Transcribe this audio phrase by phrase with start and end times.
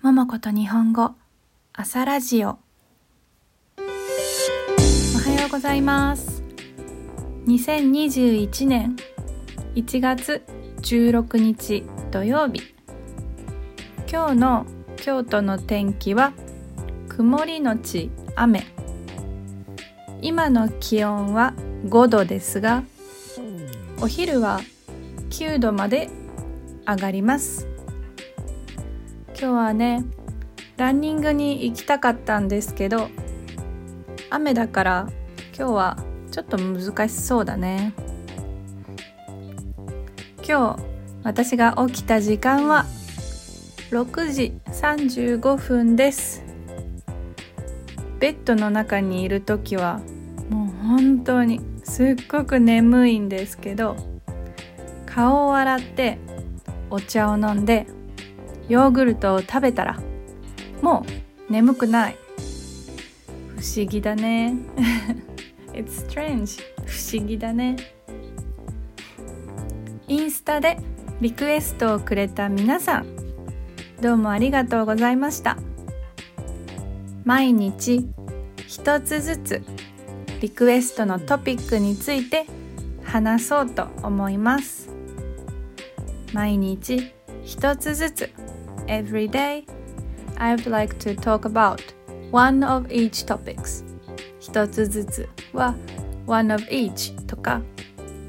[0.00, 1.16] ももこと日本語
[1.72, 2.50] 朝ラジオ。
[2.50, 2.50] お
[3.80, 6.44] はようございます。
[7.48, 8.94] 2021年
[9.74, 10.44] 1月
[10.82, 11.82] 16日
[12.12, 12.62] 土曜日
[14.08, 14.66] 今日の
[14.96, 16.32] 京都の天気は
[17.08, 18.64] 曇りのち雨。
[20.22, 21.54] 今の気温は
[21.86, 22.84] 5度ですが
[24.00, 24.60] お昼は
[25.30, 26.08] 9度まで
[26.86, 27.77] 上がります。
[29.40, 30.04] 今日はね
[30.78, 33.08] ランニングに行きたかったんですけど
[34.30, 35.08] 雨だから
[35.56, 35.98] 今日は
[36.32, 37.94] ちょっと難しそうだね。
[40.46, 40.82] 今日
[41.22, 42.86] 私が起きた時間は
[43.90, 46.42] 6時35分です。
[48.18, 50.00] ベッドの中にいる時は
[50.50, 53.96] もう本当にすっごく眠いんですけど
[55.06, 56.18] 顔を洗って
[56.90, 57.86] お茶を飲んで
[58.68, 59.98] ヨーグルトを食べたら
[60.82, 61.04] も
[61.48, 62.16] う眠くない。
[63.56, 64.54] 不思議だね。
[65.72, 67.76] It's strange 不思議だね。
[70.06, 70.78] インスタで
[71.20, 73.06] リクエストをくれた皆さん
[74.00, 75.56] どうもありがとうございました。
[77.24, 78.06] 毎日
[78.66, 79.62] 一つずつ
[80.40, 82.46] リクエストのトピックについて
[83.02, 84.88] 話そうと思います。
[86.32, 87.12] 毎日
[87.44, 88.30] 一つずつ
[88.88, 89.66] every day,
[90.38, 91.82] I would like to talk about
[92.30, 93.84] one of each topics.
[94.40, 95.74] 一つずつは
[96.26, 97.60] one of each とか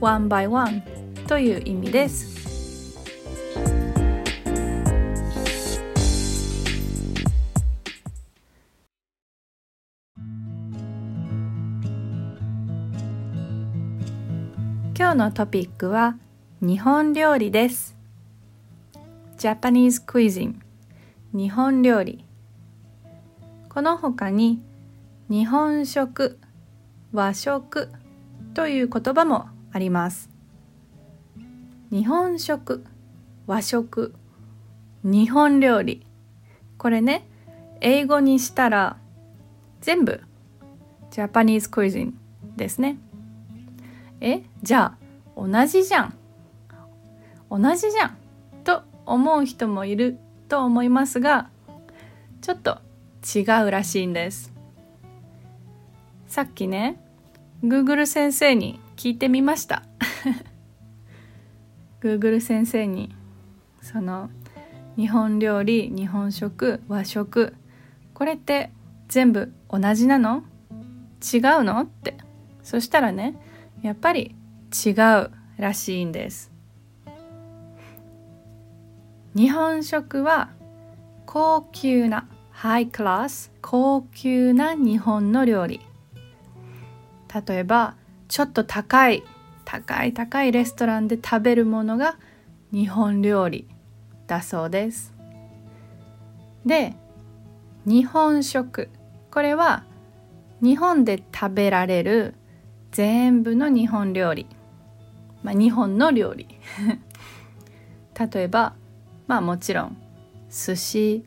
[0.00, 0.82] one by one
[1.28, 2.36] という意味です。
[14.98, 16.16] 今日のトピックは
[16.62, 17.95] 日本料理です。
[19.36, 20.54] Japanese cuisine.
[21.34, 22.24] 日本料理。
[23.68, 24.62] この他に
[25.28, 26.38] 日本食
[27.12, 27.90] 和食
[28.54, 30.30] という言葉もあります。
[31.90, 32.86] 日本食
[33.46, 34.14] 和食
[35.02, 36.06] 日本料理。
[36.78, 37.28] これね
[37.82, 38.96] 英語にしたら
[39.82, 40.22] 全部
[41.10, 42.18] ジャパニーズクイズン
[42.56, 42.96] ですね。
[44.22, 44.98] えじゃあ
[45.36, 46.14] 同じじゃん。
[47.50, 48.25] 同じじゃん。
[49.06, 50.18] 思う人もいる
[50.48, 51.48] と思いますが
[52.40, 52.78] ちょっと
[53.34, 54.52] 違うらしいんです。
[56.28, 57.00] さっきね
[57.62, 59.82] Google 先生に聞いてみました。
[62.00, 63.14] Google 先生に
[63.80, 64.30] その
[64.96, 67.54] 日本料理日本食和食
[68.14, 68.70] これって
[69.08, 70.42] 全部同じなの？
[71.22, 71.80] 違うの？
[71.80, 72.16] って。
[72.62, 73.36] そしたらね
[73.82, 74.34] やっぱり
[74.84, 76.55] 違うらしいんです。
[79.36, 80.48] 日本食は
[81.26, 85.82] 高級なハイクラス高級な日本の料理。
[87.46, 87.96] 例えば
[88.28, 89.24] ちょっと高い
[89.66, 92.16] 高い高いレストランで食べるものが
[92.72, 93.68] 日本料理
[94.26, 95.12] だそうです。
[96.64, 96.94] で
[97.84, 98.88] 日本食。
[99.30, 99.84] これは
[100.62, 102.32] 日本で食べられる
[102.90, 104.46] 全部の日本料理。
[105.42, 106.48] まあ日本の料理。
[108.18, 108.72] 例えば
[109.26, 109.96] まあもちろん
[110.50, 111.24] 寿司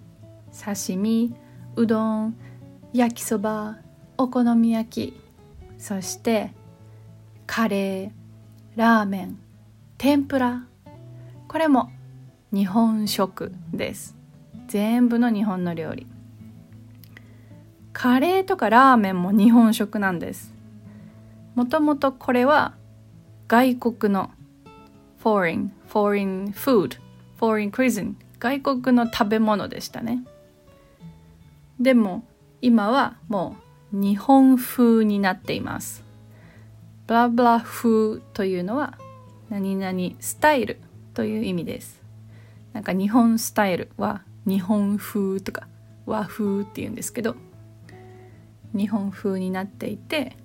[0.52, 1.36] 刺身
[1.76, 2.36] うどん
[2.94, 3.78] 焼きそば
[4.18, 5.22] お好み焼き
[5.78, 6.52] そして
[7.46, 9.38] カレーラーメン
[10.00, 10.64] 天ぷら。
[11.50, 11.90] これも
[12.54, 14.16] 日本食です。
[14.70, 16.08] 全部の日本の料理。
[17.92, 20.54] カレーとかラーメンも日本食なんです。
[21.54, 22.76] もともとこれは
[23.50, 24.32] 外国の
[25.22, 26.98] foreign foreign food
[27.40, 30.24] foreign cuisine 外国の食べ物でしたね。
[31.80, 32.24] でも
[32.62, 33.56] 今はも
[33.94, 36.04] う日本風になっています。
[37.08, 38.98] ブラブラ風というのは
[39.50, 40.80] 何々スタイル
[41.14, 42.02] という意味です。
[42.74, 45.68] なんか日本スタイルは日本風とか
[46.06, 47.36] 和風っていうんですけど
[48.74, 50.38] 日本風になっていて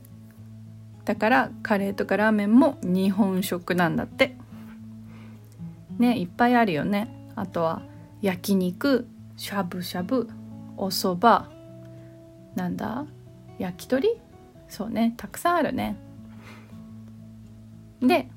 [1.05, 4.37] だからカレーとかラーメンも日本食なんだって。
[5.99, 7.09] ねいっぱいあるよね。
[7.37, 7.83] あとは
[8.21, 9.07] 焼肉
[9.37, 10.29] しゃぶしゃぶ
[10.77, 11.51] おそば
[12.55, 13.07] なんだ
[13.59, 14.21] 焼き鳥？
[14.69, 15.97] そうねたくさんあるね。
[18.01, 18.29] で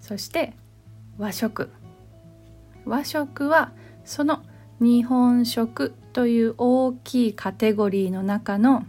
[0.00, 0.54] そして
[1.18, 1.70] 和食。
[2.84, 3.72] 和食は
[4.04, 4.42] その
[4.80, 8.84] 日本食という大きいカテゴリーの中の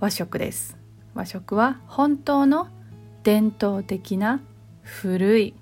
[0.00, 0.76] 和食です。
[1.14, 2.68] 和食は本当の
[3.22, 4.40] 伝統的な
[4.82, 5.54] 古い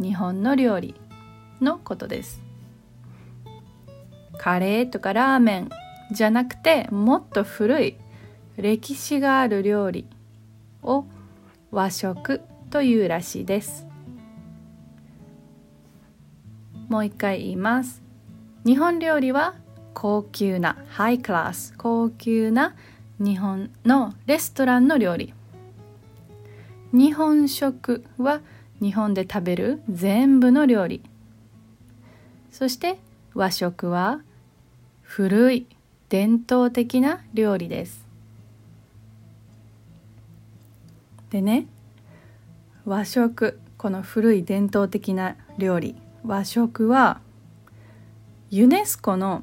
[0.00, 0.94] 日本の料理
[1.60, 2.42] のことです。
[4.38, 5.70] カレーとかラーメン
[6.10, 7.96] じゃなくてもっと古い
[8.56, 10.06] 歴史がある料理
[10.82, 11.04] を
[11.70, 13.86] 和食というらしいです。
[16.88, 18.02] もう一回言います。
[18.64, 19.54] 日本料理は
[19.92, 22.74] 高級なハイクラス高級な
[23.18, 25.34] 日本のレストランの料理。
[26.92, 28.40] 日本食は
[28.80, 31.02] 日本で食べる全部の料理。
[32.50, 32.98] そして
[33.34, 34.20] 和食は
[35.02, 35.66] 古い
[36.08, 38.06] 伝統的な料理です。
[41.30, 41.66] でね
[42.84, 45.94] 和食この古い伝統的な料理。
[46.24, 47.20] 和食は
[48.50, 49.42] ユネスコの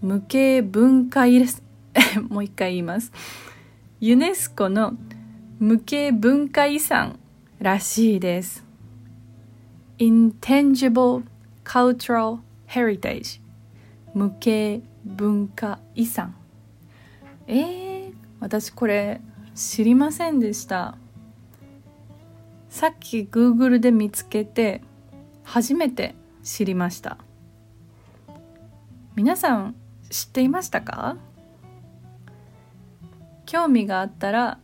[0.00, 1.46] 無形文化遺
[2.28, 3.12] もう一回言います。
[4.00, 4.94] ユネスコの
[5.58, 7.18] 無形文化遺産
[7.60, 8.65] らしいです。
[9.98, 11.22] Intangible
[11.64, 13.40] Cultural Heritage.
[14.14, 16.34] 無形文化遺産。
[17.46, 19.20] えー、私これ
[19.54, 20.98] 知りませんでした。
[22.68, 24.82] さっき Google で見つけて
[25.44, 27.16] 初めて知りました。
[29.14, 29.74] 皆さん
[30.10, 31.16] 知っていましたか？
[33.46, 34.58] 興味があったら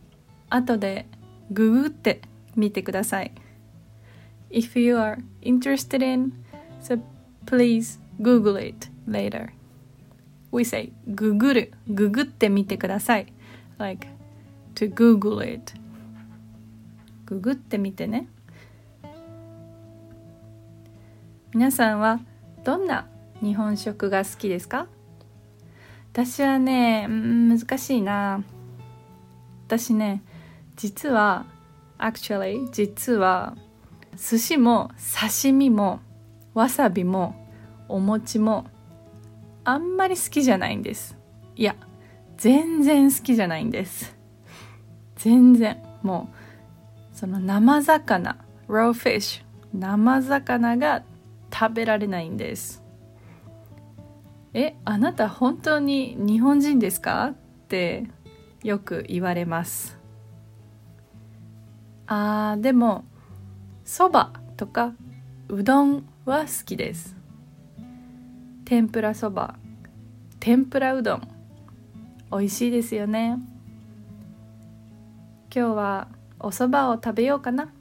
[0.49, 1.07] 後で
[1.49, 2.21] ググって
[2.55, 3.31] みてください。
[4.53, 6.31] If you are interested in
[6.79, 7.01] so
[7.47, 9.51] please google it later
[10.51, 13.33] we say ググるググってみてください
[13.79, 14.07] like
[14.75, 15.73] to google it
[17.25, 18.27] ググってみてね
[21.53, 22.19] 皆さんは
[22.63, 23.07] どんな
[23.41, 24.87] 日本食が好きですか
[26.11, 28.43] 私はね難しいな
[29.67, 30.21] 私ね
[30.75, 31.47] 実は
[31.97, 33.55] actually 実は
[34.17, 35.99] 寿司も刺身も
[36.53, 37.35] わさびも
[37.87, 38.65] お餅も
[39.63, 41.17] あんまり好きじゃないんです。
[41.55, 41.75] いや
[42.37, 44.15] 全然好きじゃないんです。
[45.15, 45.81] 全然。
[46.01, 46.29] も
[47.13, 48.37] うその生魚
[48.67, 49.43] raw fish
[49.73, 51.03] 生魚が
[51.53, 52.83] 食べられないんです。
[54.53, 57.27] えあなた本当に日本人ですか？
[57.27, 57.33] っ
[57.67, 58.05] て
[58.63, 59.97] よく言われます。
[62.05, 63.05] あーでも
[63.85, 64.93] そばとか
[65.49, 67.15] うどんは好きです。
[68.65, 69.55] 天ぷらそば
[70.39, 71.27] 天ぷらうどん
[72.31, 73.37] 美味しいですよね。
[75.53, 76.07] 今日は
[76.39, 77.71] お蕎麦を食べようかな。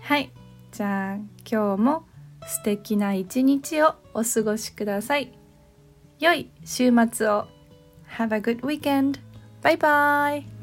[0.00, 0.30] はい
[0.70, 1.14] じゃあ
[1.50, 2.04] 今日も
[2.46, 5.32] 素敵な一日をお過ごしください。
[6.18, 7.48] 良い週末を。
[8.18, 9.18] Have a good weekend!
[9.62, 10.55] Bye bye!